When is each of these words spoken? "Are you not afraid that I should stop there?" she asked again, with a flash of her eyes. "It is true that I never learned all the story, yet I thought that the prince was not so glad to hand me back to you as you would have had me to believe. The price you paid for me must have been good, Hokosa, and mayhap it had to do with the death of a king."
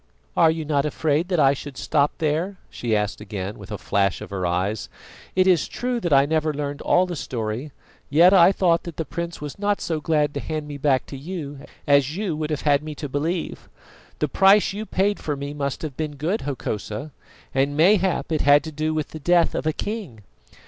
"Are 0.35 0.49
you 0.49 0.65
not 0.65 0.83
afraid 0.83 1.27
that 1.27 1.39
I 1.39 1.53
should 1.53 1.77
stop 1.77 2.09
there?" 2.17 2.57
she 2.71 2.95
asked 2.95 3.21
again, 3.21 3.59
with 3.59 3.71
a 3.71 3.77
flash 3.77 4.19
of 4.19 4.31
her 4.31 4.47
eyes. 4.47 4.89
"It 5.35 5.45
is 5.45 5.67
true 5.67 5.99
that 5.99 6.11
I 6.11 6.25
never 6.25 6.51
learned 6.55 6.81
all 6.81 7.05
the 7.05 7.15
story, 7.15 7.71
yet 8.09 8.33
I 8.33 8.51
thought 8.51 8.81
that 8.85 8.97
the 8.97 9.05
prince 9.05 9.41
was 9.41 9.59
not 9.59 9.79
so 9.79 10.01
glad 10.01 10.33
to 10.33 10.39
hand 10.39 10.67
me 10.67 10.79
back 10.79 11.05
to 11.05 11.15
you 11.15 11.59
as 11.85 12.17
you 12.17 12.35
would 12.35 12.49
have 12.49 12.61
had 12.63 12.81
me 12.81 12.95
to 12.95 13.07
believe. 13.07 13.69
The 14.17 14.27
price 14.27 14.73
you 14.73 14.87
paid 14.87 15.19
for 15.19 15.35
me 15.35 15.53
must 15.53 15.83
have 15.83 15.95
been 15.95 16.15
good, 16.15 16.41
Hokosa, 16.41 17.11
and 17.53 17.77
mayhap 17.77 18.31
it 18.31 18.41
had 18.41 18.63
to 18.63 18.71
do 18.71 18.95
with 18.95 19.09
the 19.09 19.19
death 19.19 19.53
of 19.53 19.67
a 19.67 19.71
king." 19.71 20.21